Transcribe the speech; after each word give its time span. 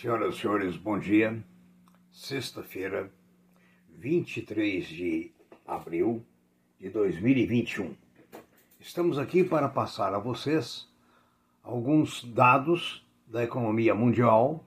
Senhoras 0.00 0.34
e 0.34 0.38
senhores, 0.38 0.76
bom 0.78 0.98
dia. 0.98 1.44
Sexta-feira, 2.10 3.12
23 3.98 4.86
de 4.86 5.30
abril 5.66 6.24
de 6.78 6.88
2021. 6.88 7.94
Estamos 8.80 9.18
aqui 9.18 9.44
para 9.44 9.68
passar 9.68 10.14
a 10.14 10.18
vocês 10.18 10.88
alguns 11.62 12.24
dados 12.24 13.06
da 13.26 13.44
economia 13.44 13.94
mundial, 13.94 14.64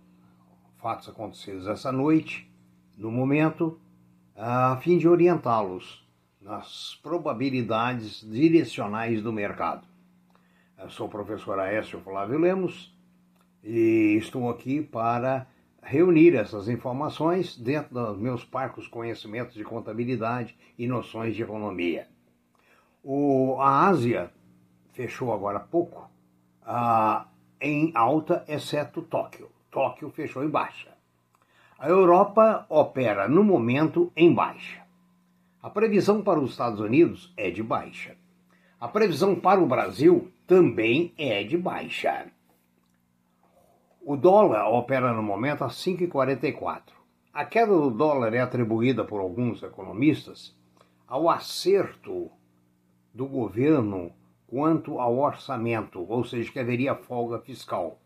fatos 0.77 1.09
acontecidos 1.09 1.65
essa 1.65 1.91
noite, 1.91 2.47
no 2.95 3.11
momento, 3.11 3.81
a 4.35 4.77
fim 4.83 4.99
de 4.99 5.07
orientá-los 5.07 6.07
nas 6.39 6.99
probabilidades 7.01 8.21
direcionais 8.21 9.23
do 9.23 9.33
mercado. 9.33 9.87
Eu 10.77 10.91
sou 10.91 11.07
o 11.07 11.09
professor 11.09 11.57
Aécio 11.57 11.99
Flávio 12.01 12.37
Lemos 12.37 12.92
e 13.63 14.17
estou 14.17 14.49
aqui 14.49 14.81
para 14.81 15.47
reunir 15.81 16.35
essas 16.35 16.67
informações 16.67 17.57
dentro 17.57 17.93
dos 17.93 18.17
meus 18.17 18.43
parcos 18.43 18.87
conhecimentos 18.87 19.53
de 19.53 19.63
contabilidade 19.63 20.55
e 20.77 20.87
noções 20.87 21.35
de 21.35 21.43
economia. 21.43 22.07
O, 23.03 23.57
a 23.59 23.87
Ásia 23.87 24.31
fechou 24.93 25.33
agora 25.33 25.57
há 25.57 25.61
pouco 25.61 26.09
ah, 26.65 27.27
em 27.59 27.91
alta, 27.95 28.43
exceto 28.47 29.01
Tóquio. 29.01 29.49
Tóquio 29.69 30.09
fechou 30.09 30.43
em 30.43 30.49
baixa. 30.49 30.93
A 31.77 31.89
Europa 31.89 32.65
opera 32.69 33.27
no 33.27 33.43
momento 33.43 34.11
em 34.15 34.33
baixa. 34.33 34.83
A 35.61 35.69
previsão 35.69 36.21
para 36.21 36.39
os 36.39 36.51
Estados 36.51 36.79
Unidos 36.79 37.33
é 37.35 37.49
de 37.49 37.63
baixa. 37.63 38.15
A 38.79 38.87
previsão 38.87 39.35
para 39.35 39.61
o 39.61 39.65
Brasil 39.65 40.31
também 40.45 41.13
é 41.17 41.43
de 41.43 41.57
baixa. 41.57 42.27
O 44.05 44.17
dólar 44.17 44.67
opera 44.67 45.13
no 45.13 45.23
momento 45.23 45.63
a 45.63 45.69
5,44. 45.69 46.81
A 47.33 47.45
queda 47.45 47.71
do 47.71 47.89
dólar 47.89 48.33
é 48.33 48.41
atribuída 48.41 49.05
por 49.05 49.21
alguns 49.21 49.63
economistas 49.63 50.53
ao 51.07 51.29
acerto 51.29 52.29
do 53.13 53.25
governo 53.25 54.11
quanto 54.45 54.99
ao 54.99 55.17
orçamento, 55.17 56.05
ou 56.09 56.25
seja, 56.25 56.51
que 56.51 56.59
haveria 56.59 56.95
folga 56.95 57.39
fiscal. 57.39 57.97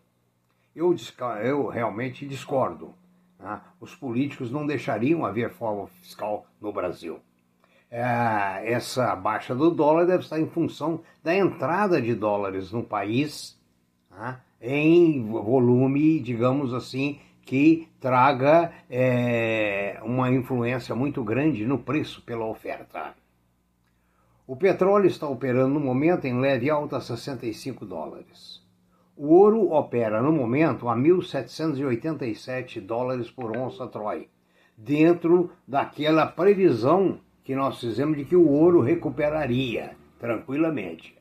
Eu, 0.76 0.96
eu 1.44 1.68
realmente 1.68 2.28
discordo. 2.28 2.94
Né? 3.40 3.60
Os 3.82 3.96
políticos 3.96 4.52
não 4.52 4.68
deixariam 4.68 5.26
haver 5.26 5.50
folga 5.50 5.88
fiscal 5.94 6.46
no 6.62 6.72
Brasil. 6.72 7.20
É, 7.90 8.72
essa 8.72 9.16
baixa 9.16 9.56
do 9.56 9.72
dólar 9.72 10.06
deve 10.06 10.22
estar 10.22 10.40
em 10.40 10.48
função 10.48 11.02
da 11.24 11.36
entrada 11.36 12.00
de 12.00 12.14
dólares 12.14 12.72
no 12.72 12.84
país. 12.84 13.60
Né? 14.12 14.40
Em 14.62 15.24
volume, 15.26 16.20
digamos 16.20 16.74
assim, 16.74 17.20
que 17.42 17.88
traga 18.00 18.72
é, 18.90 20.00
uma 20.04 20.30
influência 20.30 20.94
muito 20.94 21.24
grande 21.24 21.66
no 21.66 21.80
preço 21.80 22.22
pela 22.24 22.46
oferta. 22.46 23.16
O 24.46 24.56
petróleo 24.56 25.08
está 25.08 25.28
operando 25.28 25.74
no 25.74 25.80
momento 25.80 26.26
em 26.26 26.40
leve 26.40 26.70
alta 26.70 26.98
a 26.98 27.02
65 27.02 27.86
dólares. 27.86 28.66
O 29.16 29.34
ouro 29.34 29.72
opera 29.72 30.22
no 30.22 30.32
momento 30.32 30.88
a 30.88 30.96
1.787 30.96 32.80
dólares 32.80 33.32
por 33.32 33.58
onça 33.58 33.88
Troy, 33.88 34.30
dentro 34.78 35.52
daquela 35.68 36.28
previsão 36.28 37.20
que 37.44 37.56
nós 37.56 37.80
fizemos 37.80 38.16
de 38.16 38.26
que 38.26 38.36
o 38.36 38.48
ouro 38.48 38.80
recuperaria 38.80 39.96
tranquilamente. 40.20 41.17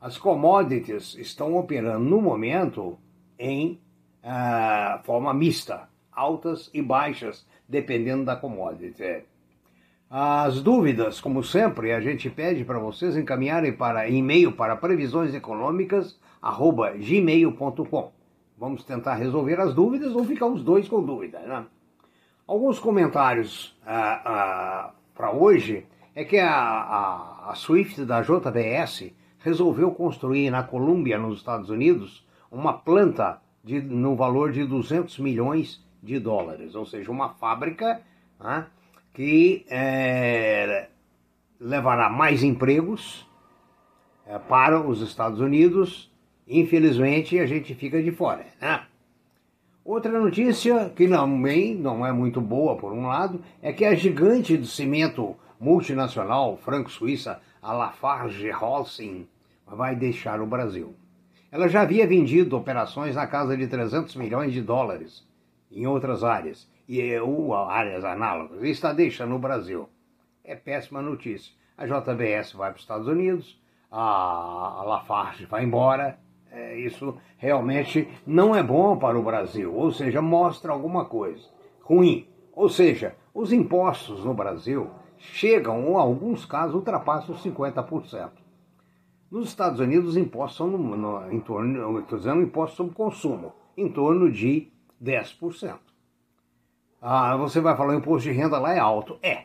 As 0.00 0.16
commodities 0.16 1.16
estão 1.18 1.56
operando 1.56 2.04
no 2.04 2.20
momento 2.20 2.96
em 3.38 3.80
uh, 4.22 5.02
forma 5.02 5.34
mista, 5.34 5.88
altas 6.12 6.70
e 6.72 6.80
baixas, 6.80 7.44
dependendo 7.68 8.24
da 8.24 8.36
commodity. 8.36 9.24
As 10.10 10.62
dúvidas, 10.62 11.20
como 11.20 11.42
sempre, 11.42 11.92
a 11.92 12.00
gente 12.00 12.30
pede 12.30 12.64
para 12.64 12.78
vocês 12.78 13.16
encaminharem 13.16 13.72
para 13.72 14.08
e-mail 14.08 14.52
para 14.52 14.76
previsões 14.76 15.34
econômicas 15.34 16.18
gmail.com. 16.98 18.12
Vamos 18.56 18.84
tentar 18.84 19.16
resolver 19.16 19.60
as 19.60 19.74
dúvidas 19.74 20.14
ou 20.14 20.24
ficar 20.24 20.46
os 20.46 20.62
dois 20.62 20.88
com 20.88 21.02
dúvida. 21.02 21.40
Né? 21.40 21.66
Alguns 22.46 22.78
comentários 22.78 23.76
uh, 23.82 24.88
uh, 24.88 24.92
para 25.14 25.32
hoje 25.32 25.84
é 26.14 26.24
que 26.24 26.38
a, 26.38 26.52
a, 26.52 27.50
a 27.50 27.54
Swift 27.54 28.04
da 28.04 28.22
JBS 28.22 29.12
resolveu 29.40 29.90
construir 29.92 30.50
na 30.50 30.62
Colômbia, 30.62 31.18
nos 31.18 31.38
Estados 31.38 31.70
Unidos, 31.70 32.26
uma 32.50 32.72
planta 32.72 33.40
de, 33.62 33.80
no 33.80 34.16
valor 34.16 34.52
de 34.52 34.64
200 34.64 35.18
milhões 35.18 35.84
de 36.02 36.18
dólares, 36.18 36.74
ou 36.74 36.86
seja, 36.86 37.10
uma 37.10 37.30
fábrica 37.30 38.00
né, 38.40 38.66
que 39.12 39.66
é, 39.68 40.88
levará 41.60 42.08
mais 42.08 42.42
empregos 42.42 43.28
é, 44.26 44.38
para 44.38 44.80
os 44.80 45.00
Estados 45.00 45.40
Unidos. 45.40 46.10
Infelizmente, 46.46 47.38
a 47.38 47.46
gente 47.46 47.74
fica 47.74 48.02
de 48.02 48.10
fora. 48.10 48.46
Né? 48.60 48.82
Outra 49.84 50.18
notícia, 50.18 50.90
que 50.90 51.08
também 51.08 51.74
não 51.74 52.04
é 52.04 52.12
muito 52.12 52.40
boa 52.40 52.76
por 52.76 52.92
um 52.92 53.06
lado, 53.06 53.40
é 53.62 53.72
que 53.72 53.84
a 53.84 53.94
gigante 53.94 54.56
do 54.56 54.66
cimento 54.66 55.34
multinacional 55.58 56.56
franco-suíça, 56.58 57.40
a 57.62 57.72
Lafarge 57.72 58.50
Holcim, 58.50 59.28
vai 59.66 59.94
deixar 59.94 60.40
o 60.40 60.46
Brasil. 60.46 60.94
Ela 61.50 61.68
já 61.68 61.82
havia 61.82 62.06
vendido 62.06 62.56
operações 62.56 63.14
na 63.14 63.26
casa 63.26 63.56
de 63.56 63.66
300 63.66 64.14
milhões 64.16 64.52
de 64.52 64.60
dólares 64.60 65.26
em 65.70 65.86
outras 65.86 66.24
áreas, 66.24 66.68
e 66.88 67.18
ou 67.18 67.54
áreas 67.54 68.04
análogas, 68.04 68.62
e 68.62 68.70
está 68.70 68.92
deixando 68.92 69.34
o 69.34 69.38
Brasil. 69.38 69.88
É 70.42 70.54
péssima 70.54 71.02
notícia. 71.02 71.52
A 71.76 71.86
JBS 71.86 72.54
vai 72.54 72.70
para 72.70 72.76
os 72.76 72.82
Estados 72.82 73.06
Unidos, 73.06 73.60
a 73.90 74.82
Lafarge 74.86 75.44
vai 75.46 75.64
embora. 75.64 76.18
É, 76.50 76.78
isso 76.78 77.14
realmente 77.36 78.08
não 78.26 78.56
é 78.56 78.62
bom 78.62 78.96
para 78.96 79.18
o 79.18 79.22
Brasil, 79.22 79.74
ou 79.74 79.92
seja, 79.92 80.22
mostra 80.22 80.72
alguma 80.72 81.04
coisa 81.04 81.46
ruim. 81.82 82.26
Ou 82.52 82.68
seja, 82.68 83.14
os 83.32 83.52
impostos 83.52 84.24
no 84.24 84.34
Brasil 84.34 84.90
chegam, 85.18 85.84
ou 85.84 85.92
em 85.94 86.00
alguns 86.00 86.44
casos, 86.44 86.74
ultrapassam 86.74 87.34
os 87.34 87.42
50%. 87.42 88.30
Nos 89.30 89.48
Estados 89.48 89.78
Unidos, 89.80 90.10
os 90.10 90.16
impostos 90.16 90.56
são 90.56 90.68
no, 90.68 90.96
no, 90.96 91.30
em 91.30 91.40
torno, 91.40 92.00
estou 92.00 92.18
dizendo 92.18 92.42
imposto 92.42 92.76
sobre 92.76 92.94
consumo, 92.94 93.52
em 93.76 93.88
torno 93.88 94.30
de 94.30 94.72
10%. 95.02 95.78
Ah, 97.00 97.36
você 97.36 97.60
vai 97.60 97.76
falar, 97.76 97.94
o 97.94 97.98
imposto 97.98 98.28
de 98.28 98.34
renda 98.34 98.58
lá 98.58 98.72
é 98.72 98.78
alto. 98.78 99.18
É. 99.22 99.44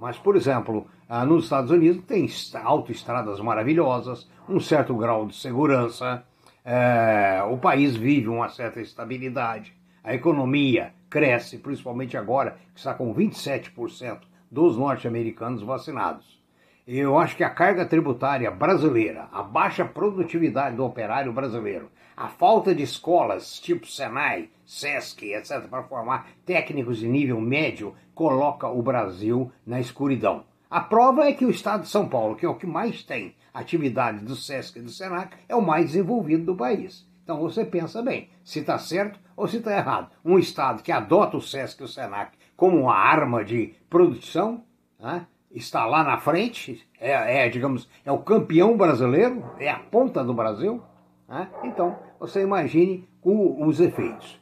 Mas, 0.00 0.16
por 0.16 0.36
exemplo, 0.36 0.86
ah, 1.08 1.24
nos 1.24 1.44
Estados 1.44 1.70
Unidos 1.70 2.04
tem 2.04 2.28
autoestradas 2.62 3.40
maravilhosas, 3.40 4.30
um 4.48 4.60
certo 4.60 4.94
grau 4.94 5.26
de 5.26 5.34
segurança, 5.34 6.24
é, 6.64 7.42
o 7.50 7.56
país 7.56 7.96
vive 7.96 8.28
uma 8.28 8.48
certa 8.48 8.80
estabilidade, 8.80 9.74
a 10.04 10.14
economia 10.14 10.92
cresce, 11.08 11.58
principalmente 11.58 12.16
agora, 12.16 12.58
que 12.74 12.78
está 12.78 12.94
com 12.94 13.14
27% 13.14 14.20
dos 14.50 14.76
norte-americanos 14.76 15.62
vacinados. 15.62 16.38
Eu 16.86 17.18
acho 17.18 17.36
que 17.36 17.44
a 17.44 17.50
carga 17.50 17.84
tributária 17.84 18.50
brasileira, 18.50 19.28
a 19.30 19.42
baixa 19.42 19.84
produtividade 19.84 20.76
do 20.76 20.84
operário 20.84 21.32
brasileiro, 21.32 21.90
a 22.16 22.28
falta 22.28 22.74
de 22.74 22.82
escolas 22.82 23.60
tipo 23.60 23.86
Senai, 23.86 24.48
SESC, 24.64 25.34
etc., 25.34 25.68
para 25.68 25.82
formar 25.82 26.28
técnicos 26.46 26.98
de 26.98 27.06
nível 27.06 27.40
médio, 27.40 27.94
coloca 28.14 28.66
o 28.66 28.82
Brasil 28.82 29.52
na 29.66 29.78
escuridão. 29.78 30.44
A 30.70 30.80
prova 30.80 31.26
é 31.26 31.32
que 31.32 31.44
o 31.44 31.50
estado 31.50 31.82
de 31.82 31.88
São 31.88 32.08
Paulo, 32.08 32.36
que 32.36 32.46
é 32.46 32.48
o 32.48 32.54
que 32.54 32.66
mais 32.66 33.02
tem 33.02 33.34
atividade 33.52 34.24
do 34.24 34.34
SESC 34.34 34.78
e 34.78 34.82
do 34.82 34.90
SENAC, 34.90 35.36
é 35.48 35.54
o 35.54 35.60
mais 35.60 35.86
desenvolvido 35.88 36.44
do 36.44 36.56
país. 36.56 37.06
Então 37.22 37.38
você 37.38 37.64
pensa 37.64 38.00
bem, 38.00 38.30
se 38.42 38.60
está 38.60 38.78
certo 38.78 39.20
ou 39.36 39.46
se 39.46 39.58
está 39.58 39.76
errado. 39.76 40.10
Um 40.24 40.38
estado 40.38 40.82
que 40.82 40.90
adota 40.90 41.36
o 41.36 41.42
SESC 41.42 41.82
e 41.82 41.84
o 41.84 41.88
SENAC 41.88 42.37
como 42.58 42.76
uma 42.76 42.94
arma 42.96 43.44
de 43.44 43.72
produção, 43.88 44.64
né? 44.98 45.28
está 45.48 45.86
lá 45.86 46.02
na 46.02 46.18
frente, 46.18 46.84
é, 46.98 47.44
é, 47.44 47.48
digamos, 47.48 47.88
é 48.04 48.10
o 48.10 48.18
campeão 48.18 48.76
brasileiro, 48.76 49.48
é 49.60 49.70
a 49.70 49.78
ponta 49.78 50.24
do 50.24 50.34
Brasil. 50.34 50.82
Né? 51.28 51.48
Então, 51.62 51.96
você 52.18 52.42
imagine 52.42 53.08
o, 53.22 53.64
os 53.64 53.78
efeitos. 53.78 54.40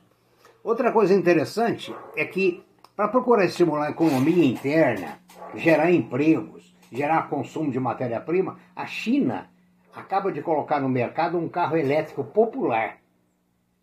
Outra 0.64 0.90
coisa 0.92 1.12
interessante 1.12 1.94
é 2.16 2.24
que, 2.24 2.64
para 2.96 3.06
procurar 3.06 3.44
estimular 3.44 3.88
a 3.88 3.90
economia 3.90 4.46
interna, 4.46 5.20
gerar 5.54 5.92
empregos, 5.92 6.74
gerar 6.90 7.28
consumo 7.28 7.70
de 7.70 7.78
matéria-prima, 7.78 8.56
a 8.74 8.86
China 8.86 9.50
acaba 9.94 10.32
de 10.32 10.40
colocar 10.40 10.80
no 10.80 10.88
mercado 10.88 11.36
um 11.36 11.50
carro 11.50 11.76
elétrico 11.76 12.24
popular. 12.24 12.96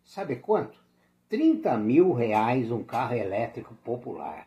Sabe 0.04 0.34
quanto? 0.36 0.83
30 1.34 1.76
mil 1.78 2.12
reais 2.12 2.70
um 2.70 2.84
carro 2.84 3.16
elétrico 3.16 3.74
popular. 3.82 4.46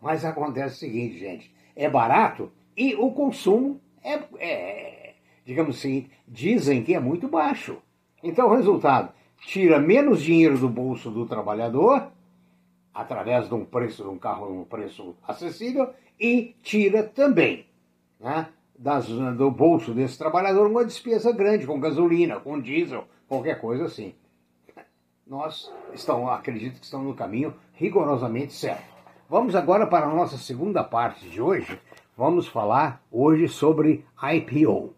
Mas 0.00 0.24
acontece 0.24 0.76
o 0.76 0.78
seguinte, 0.78 1.18
gente: 1.18 1.54
é 1.76 1.86
barato 1.86 2.50
e 2.74 2.94
o 2.94 3.10
consumo 3.10 3.78
é, 4.02 4.18
é, 4.38 5.14
digamos 5.44 5.76
assim, 5.76 6.08
dizem 6.26 6.82
que 6.82 6.94
é 6.94 6.98
muito 6.98 7.28
baixo. 7.28 7.76
Então, 8.22 8.48
o 8.48 8.54
resultado, 8.54 9.12
tira 9.42 9.78
menos 9.78 10.22
dinheiro 10.22 10.56
do 10.56 10.68
bolso 10.70 11.10
do 11.10 11.26
trabalhador, 11.26 12.10
através 12.94 13.46
de 13.46 13.54
um 13.54 13.66
preço 13.66 14.02
de 14.02 14.08
um 14.08 14.16
carro, 14.16 14.62
um 14.62 14.64
preço 14.64 15.14
acessível, 15.28 15.90
e 16.18 16.56
tira 16.62 17.02
também 17.02 17.66
né, 18.18 18.48
das, 18.78 19.06
do 19.08 19.50
bolso 19.50 19.92
desse 19.92 20.16
trabalhador 20.16 20.70
uma 20.70 20.86
despesa 20.86 21.32
grande, 21.32 21.66
com 21.66 21.78
gasolina, 21.78 22.40
com 22.40 22.58
diesel, 22.58 23.04
qualquer 23.28 23.60
coisa 23.60 23.84
assim. 23.84 24.14
Nós 25.26 25.72
estão, 25.94 26.28
acredito 26.28 26.78
que 26.78 26.84
estão 26.84 27.02
no 27.02 27.14
caminho 27.14 27.54
rigorosamente 27.74 28.52
certo. 28.52 28.92
Vamos 29.28 29.54
agora 29.54 29.86
para 29.86 30.06
a 30.06 30.14
nossa 30.14 30.36
segunda 30.36 30.82
parte 30.82 31.28
de 31.28 31.40
hoje. 31.40 31.80
Vamos 32.16 32.46
falar 32.46 33.02
hoje 33.10 33.48
sobre 33.48 34.04
IPO. 34.20 34.94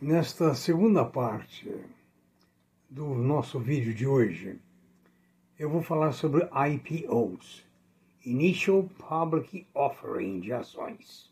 Nesta 0.00 0.54
segunda 0.54 1.04
parte 1.04 1.72
do 2.90 3.14
nosso 3.14 3.60
vídeo 3.60 3.94
de 3.94 4.06
hoje, 4.06 4.58
eu 5.58 5.70
vou 5.70 5.82
falar 5.82 6.12
sobre 6.12 6.48
IPOs, 6.52 7.64
Initial 8.24 8.88
Public 8.98 9.66
Offering 9.74 10.40
de 10.40 10.52
ações. 10.52 11.30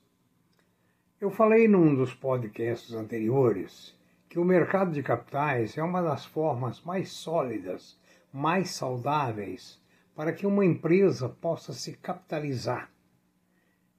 Eu 1.21 1.31
falei 1.31 1.67
num 1.67 1.95
dos 1.95 2.15
podcasts 2.15 2.95
anteriores 2.95 3.99
que 4.31 4.39
o 4.39 4.45
mercado 4.45 4.93
de 4.93 5.03
capitais 5.03 5.77
é 5.77 5.83
uma 5.83 6.01
das 6.01 6.25
formas 6.25 6.81
mais 6.83 7.11
sólidas, 7.11 7.99
mais 8.33 8.71
saudáveis 8.71 9.79
para 10.15 10.33
que 10.33 10.47
uma 10.47 10.65
empresa 10.65 11.29
possa 11.29 11.73
se 11.73 11.95
capitalizar. 11.97 12.89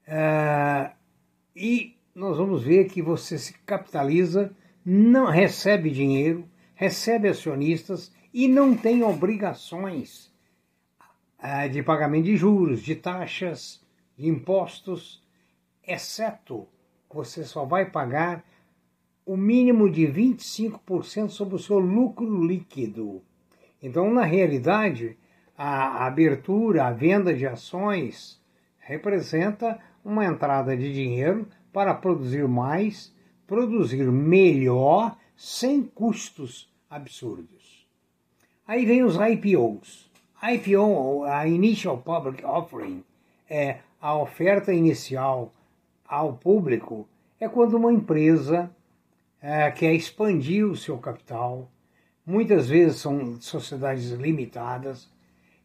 É, 0.06 0.92
e 1.54 1.96
nós 2.14 2.38
vamos 2.38 2.64
ver 2.64 2.88
que 2.88 3.02
você 3.02 3.36
se 3.38 3.52
capitaliza 3.58 4.56
não 4.84 5.26
recebe 5.26 5.90
dinheiro, 5.90 6.48
recebe 6.74 7.28
acionistas 7.28 8.10
e 8.32 8.48
não 8.48 8.74
tem 8.74 9.02
obrigações 9.02 10.32
uh, 11.38 11.68
de 11.70 11.82
pagamento 11.82 12.24
de 12.24 12.36
juros, 12.36 12.82
de 12.82 12.96
taxas, 12.96 13.84
de 14.16 14.28
impostos, 14.28 15.22
exceto 15.86 16.66
você 17.12 17.44
só 17.44 17.66
vai 17.66 17.90
pagar 17.90 18.42
o 19.24 19.36
mínimo 19.36 19.90
de 19.90 20.06
25% 20.06 21.30
sobre 21.30 21.54
o 21.54 21.58
seu 21.58 21.78
lucro 21.78 22.44
líquido. 22.44 23.22
Então, 23.82 24.12
na 24.12 24.24
realidade, 24.24 25.16
a 25.56 26.06
abertura, 26.06 26.86
a 26.86 26.92
venda 26.92 27.34
de 27.34 27.46
ações 27.46 28.40
representa 28.78 29.78
uma 30.04 30.24
entrada 30.24 30.76
de 30.76 30.92
dinheiro 30.92 31.46
para 31.72 31.94
produzir 31.94 32.46
mais 32.48 33.12
produzir 33.52 34.10
melhor 34.10 35.14
sem 35.36 35.82
custos 35.82 36.72
absurdos. 36.88 37.86
Aí 38.66 38.86
vem 38.86 39.02
os 39.04 39.16
IPOs. 39.16 40.10
IPO, 40.42 41.24
a 41.24 41.46
Initial 41.46 41.98
Public 41.98 42.42
Offering, 42.44 43.04
é 43.50 43.80
a 44.00 44.16
oferta 44.16 44.72
inicial 44.72 45.52
ao 46.08 46.32
público, 46.32 47.06
é 47.38 47.46
quando 47.46 47.74
uma 47.74 47.92
empresa 47.92 48.74
é, 49.42 49.68
quer 49.72 49.92
expandir 49.92 50.64
o 50.64 50.76
seu 50.76 50.96
capital, 50.98 51.68
muitas 52.24 52.68
vezes 52.68 52.98
são 52.98 53.40
sociedades 53.40 54.12
limitadas, 54.12 55.10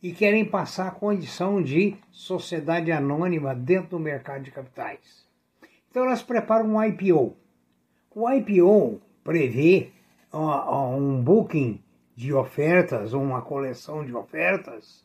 e 0.02 0.12
querem 0.12 0.46
passar 0.46 0.88
a 0.88 0.92
condição 0.92 1.62
de 1.62 1.96
sociedade 2.12 2.92
anônima 2.92 3.56
dentro 3.56 3.92
do 3.92 4.00
mercado 4.00 4.44
de 4.44 4.52
capitais. 4.52 5.26
Então 5.90 6.04
elas 6.04 6.22
preparam 6.22 6.76
um 6.76 6.84
IPO, 6.84 7.36
o. 8.14 8.30
IPO 8.32 9.02
prevê 9.24 9.92
um 10.32 11.22
booking 11.22 11.82
de 12.16 12.34
ofertas, 12.34 13.14
uma 13.14 13.42
coleção 13.42 14.06
de 14.06 14.14
ofertas, 14.14 15.04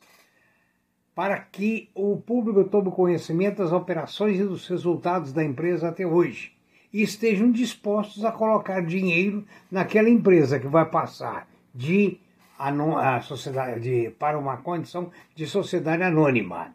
para 1.15 1.39
que 1.39 1.89
o 1.93 2.17
público 2.17 2.63
tome 2.63 2.91
conhecimento 2.91 3.57
das 3.57 3.71
operações 3.71 4.39
e 4.39 4.43
dos 4.43 4.67
resultados 4.67 5.31
da 5.33 5.43
empresa 5.43 5.89
até 5.89 6.05
hoje 6.05 6.52
e 6.93 7.01
estejam 7.01 7.51
dispostos 7.51 8.23
a 8.23 8.31
colocar 8.31 8.85
dinheiro 8.85 9.43
naquela 9.71 10.09
empresa 10.09 10.59
que 10.59 10.67
vai 10.67 10.85
passar 10.85 11.47
de 11.73 12.19
a 12.57 13.19
sociedade 13.21 13.81
de, 13.81 14.09
para 14.11 14.37
uma 14.37 14.57
condição 14.57 15.11
de 15.35 15.47
sociedade 15.47 16.03
anônima. 16.03 16.73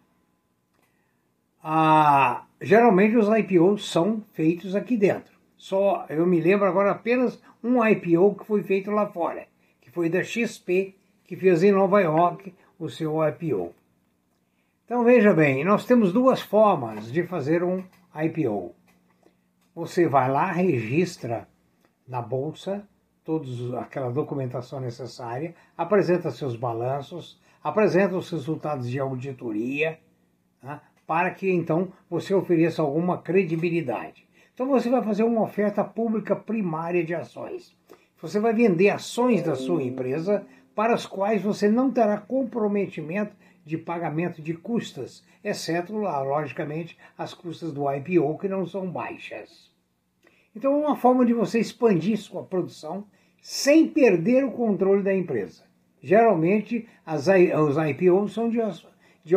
Ah, 1.62 2.44
geralmente 2.60 3.16
os 3.16 3.28
IPOs 3.28 3.88
são 3.88 4.22
feitos 4.32 4.74
aqui 4.74 4.96
dentro. 4.96 5.32
Só 5.56 6.04
eu 6.08 6.26
me 6.26 6.40
lembro 6.40 6.66
agora 6.66 6.90
apenas 6.90 7.40
um 7.62 7.84
IPO 7.84 8.34
que 8.34 8.44
foi 8.44 8.62
feito 8.62 8.90
lá 8.90 9.06
fora, 9.06 9.46
que 9.80 9.90
foi 9.90 10.08
da 10.08 10.22
XP, 10.22 10.94
que 11.24 11.36
fez 11.36 11.62
em 11.62 11.72
Nova 11.72 12.00
York 12.00 12.52
o 12.78 12.88
seu 12.88 13.16
IPO. 13.26 13.74
Então 14.84 15.04
veja 15.04 15.32
bem, 15.32 15.64
nós 15.64 15.84
temos 15.84 16.12
duas 16.12 16.40
formas 16.40 17.10
de 17.10 17.22
fazer 17.24 17.62
um 17.62 17.82
IPO. 18.14 18.77
Você 19.78 20.08
vai 20.08 20.28
lá, 20.28 20.50
registra 20.50 21.46
na 22.04 22.20
bolsa 22.20 22.84
toda 23.24 23.78
aquela 23.78 24.10
documentação 24.10 24.80
necessária, 24.80 25.54
apresenta 25.76 26.32
seus 26.32 26.56
balanços, 26.56 27.40
apresenta 27.62 28.16
os 28.16 28.28
resultados 28.28 28.90
de 28.90 28.98
auditoria, 28.98 30.00
tá? 30.60 30.82
para 31.06 31.30
que 31.30 31.48
então 31.48 31.92
você 32.10 32.34
ofereça 32.34 32.82
alguma 32.82 33.18
credibilidade. 33.18 34.28
Então 34.52 34.66
você 34.66 34.90
vai 34.90 35.00
fazer 35.00 35.22
uma 35.22 35.42
oferta 35.42 35.84
pública 35.84 36.34
primária 36.34 37.04
de 37.04 37.14
ações. 37.14 37.72
Você 38.20 38.40
vai 38.40 38.52
vender 38.52 38.90
ações 38.90 39.44
da 39.44 39.54
sua 39.54 39.84
empresa 39.84 40.44
para 40.74 40.92
as 40.92 41.06
quais 41.06 41.40
você 41.40 41.68
não 41.68 41.88
terá 41.92 42.18
comprometimento 42.18 43.32
de 43.68 43.76
pagamento 43.76 44.40
de 44.40 44.54
custas, 44.54 45.22
exceto, 45.44 45.94
logicamente, 45.94 46.96
as 47.18 47.34
custas 47.34 47.70
do 47.70 47.84
IPO, 47.92 48.38
que 48.38 48.48
não 48.48 48.66
são 48.66 48.90
baixas. 48.90 49.70
Então 50.56 50.72
é 50.72 50.86
uma 50.86 50.96
forma 50.96 51.24
de 51.26 51.34
você 51.34 51.60
expandir 51.60 52.16
sua 52.16 52.42
produção 52.42 53.04
sem 53.42 53.86
perder 53.86 54.42
o 54.42 54.52
controle 54.52 55.02
da 55.02 55.14
empresa. 55.14 55.64
Geralmente, 56.02 56.88
as, 57.04 57.26
os 57.28 57.76
IPOs 57.76 58.32
são 58.32 58.48
de, 58.48 58.58
de 59.22 59.36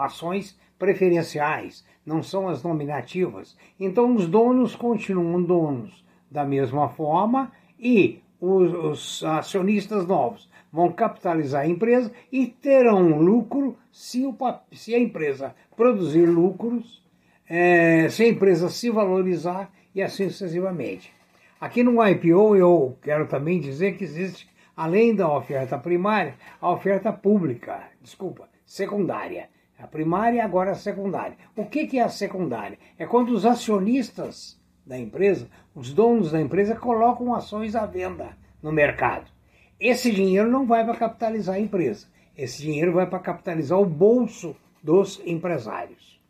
ações 0.00 0.58
preferenciais, 0.76 1.86
não 2.04 2.24
são 2.24 2.48
as 2.48 2.62
nominativas. 2.64 3.56
Então 3.78 4.16
os 4.16 4.26
donos 4.26 4.74
continuam 4.74 5.40
donos 5.40 6.04
da 6.28 6.44
mesma 6.44 6.88
forma 6.88 7.52
e 7.78 8.20
os, 8.40 8.72
os 8.72 9.24
acionistas 9.24 10.06
novos 10.06 10.48
vão 10.72 10.92
capitalizar 10.92 11.62
a 11.62 11.68
empresa 11.68 12.12
e 12.30 12.46
terão 12.46 13.18
lucro 13.18 13.76
se, 13.92 14.24
o, 14.24 14.36
se 14.72 14.94
a 14.94 14.98
empresa 14.98 15.54
produzir 15.76 16.26
lucros, 16.26 17.04
é, 17.48 18.08
se 18.08 18.22
a 18.22 18.28
empresa 18.28 18.68
se 18.68 18.90
valorizar 18.90 19.70
e 19.94 20.02
assim 20.02 20.28
sucessivamente. 20.28 21.12
Aqui 21.60 21.82
no 21.82 22.04
IPO 22.06 22.56
eu 22.56 22.96
quero 23.02 23.26
também 23.26 23.60
dizer 23.60 23.96
que 23.96 24.04
existe, 24.04 24.48
além 24.76 25.14
da 25.14 25.30
oferta 25.30 25.76
primária, 25.76 26.34
a 26.60 26.70
oferta 26.70 27.12
pública, 27.12 27.82
desculpa, 28.00 28.48
secundária 28.64 29.48
a 29.82 29.86
primária 29.86 30.36
e 30.36 30.40
agora 30.40 30.72
a 30.72 30.74
secundária. 30.74 31.36
O 31.56 31.64
que, 31.64 31.86
que 31.86 31.98
é 31.98 32.02
a 32.02 32.08
secundária? 32.08 32.78
É 32.98 33.06
quando 33.06 33.30
os 33.30 33.46
acionistas 33.46 34.59
da 34.90 34.98
empresa, 34.98 35.48
os 35.72 35.94
donos 35.94 36.32
da 36.32 36.40
empresa, 36.40 36.74
colocam 36.74 37.32
ações 37.32 37.76
à 37.76 37.86
venda 37.86 38.36
no 38.60 38.72
mercado. 38.72 39.30
Esse 39.78 40.10
dinheiro 40.10 40.50
não 40.50 40.66
vai 40.66 40.84
para 40.84 40.96
capitalizar 40.96 41.54
a 41.54 41.60
empresa. 41.60 42.08
Esse 42.36 42.60
dinheiro 42.60 42.92
vai 42.92 43.06
para 43.06 43.20
capitalizar 43.20 43.78
o 43.78 43.86
bolso 43.86 44.56
dos 44.82 45.22
empresários. 45.24 46.20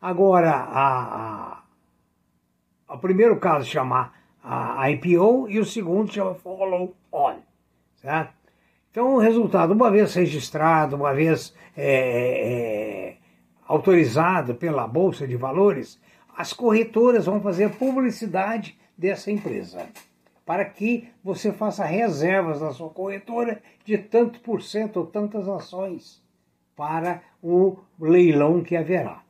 Agora, 0.00 0.52
a, 0.52 1.62
a, 2.86 2.94
o 2.94 2.98
primeiro 2.98 3.36
caso 3.40 3.66
chama 3.66 4.12
a 4.44 4.88
IPO 4.92 5.48
e 5.48 5.58
o 5.58 5.64
segundo 5.64 6.12
chama 6.12 6.36
Follow 6.36 6.94
On. 7.10 7.38
Certo? 7.96 8.32
Então, 8.92 9.16
o 9.16 9.18
resultado, 9.18 9.72
uma 9.72 9.90
vez 9.90 10.14
registrado, 10.14 10.94
uma 10.94 11.12
vez 11.12 11.52
é, 11.76 11.88
é, 11.88 13.16
autorizado 13.66 14.54
pela 14.54 14.86
Bolsa 14.86 15.26
de 15.26 15.34
Valores, 15.36 15.98
as 16.36 16.52
corretoras 16.52 17.26
vão 17.26 17.40
fazer 17.40 17.76
publicidade 17.76 18.78
dessa 18.96 19.30
empresa, 19.30 19.86
para 20.44 20.64
que 20.64 21.08
você 21.22 21.52
faça 21.52 21.84
reservas 21.84 22.60
na 22.60 22.72
sua 22.72 22.90
corretora 22.90 23.62
de 23.84 23.96
tanto 23.98 24.40
por 24.40 24.62
cento 24.62 24.98
ou 24.98 25.06
tantas 25.06 25.48
ações 25.48 26.22
para 26.76 27.22
o 27.42 27.78
leilão 27.98 28.62
que 28.62 28.76
haverá. 28.76 29.22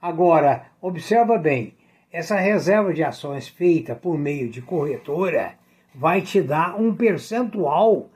Agora, 0.00 0.66
observa 0.80 1.38
bem, 1.38 1.74
essa 2.12 2.36
reserva 2.36 2.92
de 2.92 3.02
ações 3.02 3.48
feita 3.48 3.94
por 3.94 4.18
meio 4.18 4.48
de 4.48 4.60
corretora 4.60 5.54
vai 5.94 6.20
te 6.20 6.42
dar 6.42 6.78
um 6.78 6.94
percentual 6.94 8.10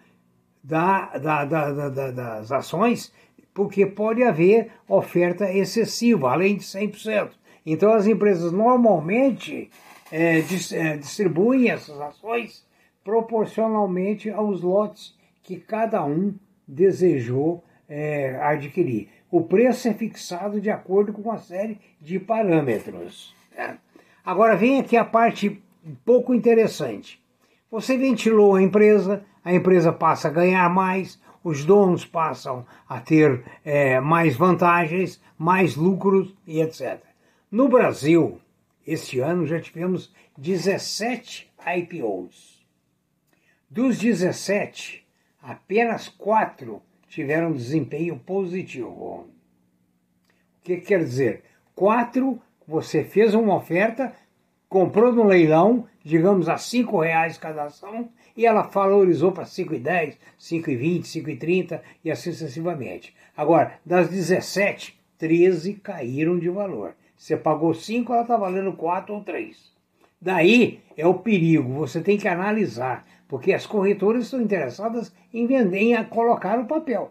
da, 0.62 1.16
da, 1.16 1.44
da, 1.44 2.10
das 2.10 2.52
ações, 2.52 3.12
porque 3.54 3.86
pode 3.86 4.22
haver 4.22 4.70
oferta 4.86 5.50
excessiva, 5.50 6.30
além 6.30 6.56
de 6.56 6.64
100%. 6.64 7.30
Então, 7.70 7.92
as 7.92 8.06
empresas 8.06 8.50
normalmente 8.50 9.70
é, 10.10 10.38
é, 10.38 10.96
distribuem 10.96 11.68
essas 11.68 12.00
ações 12.00 12.66
proporcionalmente 13.04 14.30
aos 14.30 14.62
lotes 14.62 15.14
que 15.42 15.56
cada 15.56 16.02
um 16.02 16.34
desejou 16.66 17.62
é, 17.86 18.38
adquirir. 18.40 19.10
O 19.30 19.42
preço 19.42 19.86
é 19.86 19.92
fixado 19.92 20.62
de 20.62 20.70
acordo 20.70 21.12
com 21.12 21.20
uma 21.20 21.36
série 21.36 21.78
de 22.00 22.18
parâmetros. 22.18 23.36
Agora 24.24 24.56
vem 24.56 24.80
aqui 24.80 24.96
a 24.96 25.04
parte 25.04 25.62
um 25.86 25.94
pouco 26.06 26.32
interessante. 26.32 27.22
Você 27.70 27.98
ventilou 27.98 28.54
a 28.54 28.62
empresa, 28.62 29.22
a 29.44 29.52
empresa 29.52 29.92
passa 29.92 30.28
a 30.28 30.30
ganhar 30.30 30.70
mais, 30.70 31.20
os 31.44 31.66
donos 31.66 32.06
passam 32.06 32.64
a 32.88 32.98
ter 32.98 33.44
é, 33.62 34.00
mais 34.00 34.34
vantagens, 34.36 35.20
mais 35.36 35.76
lucros 35.76 36.34
e 36.46 36.62
etc. 36.62 37.07
No 37.50 37.66
Brasil, 37.66 38.42
este 38.86 39.20
ano 39.20 39.46
já 39.46 39.58
tivemos 39.58 40.12
17 40.36 41.50
IPOs. 41.78 42.62
Dos 43.70 43.96
17, 43.96 45.02
apenas 45.40 46.10
4 46.10 46.82
tiveram 47.08 47.54
desempenho 47.54 48.18
positivo. 48.18 48.90
O 48.90 49.26
que 50.62 50.76
quer 50.76 50.98
dizer? 50.98 51.42
4 51.74 52.38
você 52.66 53.02
fez 53.02 53.32
uma 53.32 53.56
oferta, 53.56 54.12
comprou 54.68 55.10
no 55.10 55.24
leilão, 55.24 55.88
digamos 56.04 56.50
a 56.50 56.56
R$ 56.56 56.84
reais 57.00 57.38
cada 57.38 57.64
ação, 57.64 58.10
e 58.36 58.44
ela 58.44 58.60
valorizou 58.60 59.32
para 59.32 59.44
5,10, 59.44 60.18
5,20, 60.38 61.00
5,30 61.00 61.80
e 62.04 62.10
assim 62.10 62.30
sucessivamente. 62.30 63.16
Agora, 63.34 63.80
das 63.86 64.10
17, 64.10 65.00
13 65.16 65.72
caíram 65.76 66.38
de 66.38 66.50
valor. 66.50 66.94
Você 67.18 67.36
pagou 67.36 67.74
5, 67.74 68.12
ela 68.12 68.22
está 68.22 68.36
valendo 68.36 68.72
4 68.72 69.12
ou 69.12 69.24
3. 69.24 69.72
Daí 70.22 70.80
é 70.96 71.04
o 71.04 71.14
perigo, 71.14 71.72
você 71.72 72.00
tem 72.00 72.16
que 72.16 72.28
analisar, 72.28 73.04
porque 73.26 73.52
as 73.52 73.66
corretoras 73.66 74.24
estão 74.24 74.40
interessadas 74.40 75.12
em 75.34 75.44
vender, 75.44 75.80
em 75.80 76.04
colocar 76.04 76.58
o 76.60 76.66
papel. 76.66 77.10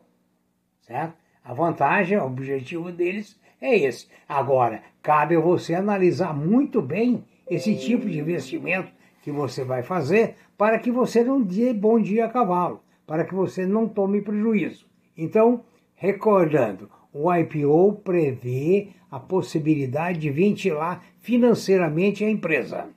Certo? 0.81 1.13
A 1.43 1.53
vantagem, 1.53 2.17
o 2.17 2.25
objetivo 2.25 2.89
deles 2.89 3.37
é 3.61 3.77
esse. 3.77 4.07
Agora, 4.27 4.81
cabe 5.03 5.35
a 5.35 5.41
você 5.41 5.75
analisar 5.75 6.33
muito 6.33 6.81
bem 6.81 7.25
esse 7.49 7.75
tipo 7.75 8.09
de 8.09 8.19
investimento 8.19 8.91
que 9.21 9.31
você 9.31 9.65
vai 9.65 9.83
fazer 9.83 10.35
para 10.57 10.79
que 10.79 10.89
você 10.89 11.21
não 11.21 11.41
dê 11.41 11.73
bom 11.73 11.99
dia 11.99 12.25
a 12.25 12.29
cavalo, 12.29 12.81
para 13.05 13.25
que 13.25 13.35
você 13.35 13.65
não 13.65 13.89
tome 13.89 14.21
prejuízo. 14.21 14.85
Então, 15.17 15.63
recordando, 15.95 16.89
o 17.13 17.33
IPO 17.33 18.01
prevê 18.03 18.89
a 19.09 19.19
possibilidade 19.19 20.19
de 20.19 20.29
ventilar 20.29 21.03
financeiramente 21.19 22.23
a 22.23 22.29
empresa, 22.29 22.89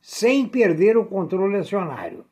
sem 0.00 0.46
perder 0.46 0.96
o 0.96 1.04
controle 1.04 1.56
acionário. 1.56 2.24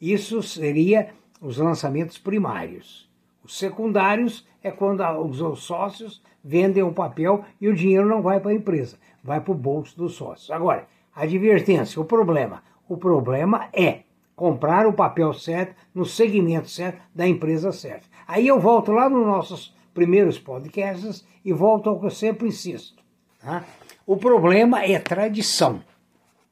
Isso 0.00 0.42
seria 0.42 1.10
os 1.40 1.58
lançamentos 1.58 2.18
primários. 2.18 3.10
Os 3.44 3.58
secundários 3.58 4.46
é 4.62 4.70
quando 4.70 5.02
os 5.20 5.62
sócios 5.62 6.22
vendem 6.42 6.82
o 6.82 6.92
papel 6.92 7.44
e 7.60 7.68
o 7.68 7.74
dinheiro 7.74 8.08
não 8.08 8.22
vai 8.22 8.40
para 8.40 8.50
a 8.50 8.54
empresa, 8.54 8.98
vai 9.22 9.40
para 9.40 9.52
o 9.52 9.54
bolso 9.54 9.96
dos 9.96 10.14
sócios. 10.14 10.50
Agora, 10.50 10.88
advertência, 11.14 12.00
o 12.00 12.04
problema. 12.04 12.62
O 12.88 12.96
problema 12.96 13.68
é 13.72 14.00
comprar 14.34 14.86
o 14.86 14.92
papel 14.92 15.32
certo, 15.32 15.74
no 15.94 16.04
segmento 16.04 16.68
certo, 16.68 17.00
da 17.14 17.26
empresa 17.26 17.72
certa. 17.72 18.06
Aí 18.26 18.46
eu 18.46 18.60
volto 18.60 18.92
lá 18.92 19.08
nos 19.08 19.26
nossos 19.26 19.75
primeiros 19.96 20.38
podcasts 20.38 21.26
e 21.42 21.52
volto 21.52 21.88
ao 21.88 21.98
que 21.98 22.06
eu 22.06 22.10
sempre 22.10 22.48
insisto. 22.48 23.02
Tá? 23.40 23.64
O 24.06 24.16
problema 24.18 24.84
é 24.84 24.98
tradição, 24.98 25.82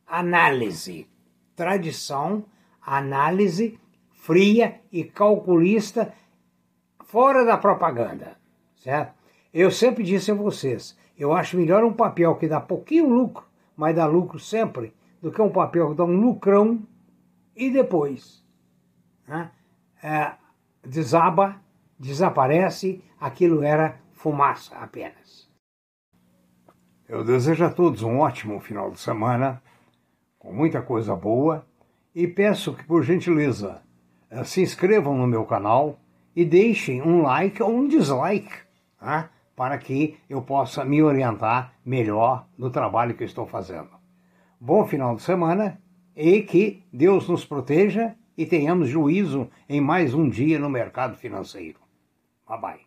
análise. 0.06 1.06
Tradição, 1.54 2.44
análise 2.80 3.78
fria 4.24 4.80
e 4.90 5.04
calculista 5.04 6.14
fora 7.04 7.44
da 7.44 7.58
propaganda, 7.58 8.38
certo? 8.76 9.12
Eu 9.52 9.70
sempre 9.70 10.02
disse 10.02 10.30
a 10.30 10.34
vocês, 10.34 10.96
eu 11.16 11.34
acho 11.34 11.58
melhor 11.58 11.84
um 11.84 11.92
papel 11.92 12.34
que 12.36 12.48
dá 12.48 12.58
pouquinho 12.58 13.08
lucro, 13.10 13.44
mas 13.76 13.94
dá 13.94 14.06
lucro 14.06 14.38
sempre, 14.38 14.94
do 15.20 15.30
que 15.30 15.42
um 15.42 15.50
papel 15.50 15.90
que 15.90 15.96
dá 15.96 16.04
um 16.04 16.18
lucrão 16.18 16.82
e 17.54 17.70
depois 17.70 18.42
né, 19.28 19.50
é, 20.02 20.32
desaba, 20.82 21.60
desaparece, 21.98 23.02
aquilo 23.20 23.62
era 23.62 24.00
fumaça 24.12 24.76
apenas. 24.76 25.48
Eu 27.08 27.22
desejo 27.22 27.64
a 27.64 27.70
todos 27.70 28.02
um 28.02 28.18
ótimo 28.18 28.58
final 28.60 28.90
de 28.90 28.98
semana, 28.98 29.62
com 30.38 30.52
muita 30.52 30.80
coisa 30.80 31.14
boa, 31.14 31.66
e 32.14 32.26
peço 32.26 32.74
que, 32.74 32.84
por 32.84 33.02
gentileza, 33.02 33.82
eh, 34.30 34.44
se 34.44 34.62
inscrevam 34.62 35.16
no 35.16 35.26
meu 35.26 35.44
canal 35.44 35.98
e 36.34 36.44
deixem 36.44 37.02
um 37.02 37.22
like 37.22 37.62
ou 37.62 37.70
um 37.70 37.86
dislike, 37.86 38.52
tá? 38.98 39.30
para 39.54 39.78
que 39.78 40.16
eu 40.28 40.42
possa 40.42 40.84
me 40.84 41.02
orientar 41.02 41.74
melhor 41.84 42.46
no 42.58 42.70
trabalho 42.70 43.14
que 43.14 43.24
estou 43.24 43.46
fazendo. 43.46 43.90
Bom 44.60 44.84
final 44.86 45.14
de 45.14 45.22
semana 45.22 45.80
e 46.16 46.42
que 46.42 46.82
Deus 46.92 47.28
nos 47.28 47.44
proteja 47.44 48.14
e 48.36 48.46
tenhamos 48.46 48.88
juízo 48.88 49.48
em 49.68 49.80
mais 49.80 50.14
um 50.14 50.28
dia 50.28 50.58
no 50.58 50.68
mercado 50.68 51.16
financeiro. 51.16 51.83
Bye 52.48 52.60
bye. 52.62 52.80